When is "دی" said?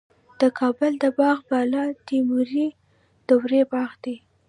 4.03-4.15